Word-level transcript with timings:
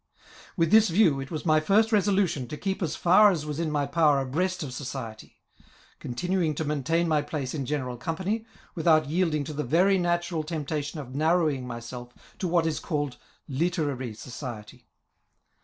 With 0.57 0.71
this 0.71 0.89
view, 0.89 1.19
it 1.19 1.29
was 1.29 1.45
my 1.45 1.59
first 1.59 1.91
resolution 1.91 2.47
to 2.47 2.57
keep 2.57 2.81
as 2.81 2.95
far 2.95 3.29
as 3.29 3.45
was 3.45 3.59
in 3.59 3.69
my 3.69 3.85
power 3.85 4.19
abreast 4.19 4.63
of 4.63 4.73
society, 4.73 5.43
continuing 5.99 6.55
to 6.55 6.65
maintain 6.65 7.07
my 7.07 7.21
place 7.21 7.53
in 7.53 7.67
general 7.67 7.97
company, 7.97 8.43
without 8.73 9.07
yield 9.07 9.35
ing 9.35 9.43
to 9.43 9.53
the 9.53 9.63
very 9.63 9.99
natural 9.99 10.41
temptation 10.41 10.99
of 10.99 11.13
narrowing 11.13 11.67
myself 11.67 12.15
to 12.39 12.47
what 12.47 12.65
is 12.65 12.79
caUed 12.79 13.17
literary 13.47 14.15
society. 14.15 14.89